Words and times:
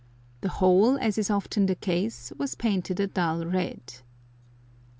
The 0.41 0.49
whole, 0.49 0.97
as 0.97 1.19
is 1.19 1.29
often 1.29 1.67
the 1.67 1.75
case, 1.75 2.33
was 2.35 2.55
painted 2.55 2.99
a 2.99 3.05
dull 3.05 3.45
red. 3.45 3.97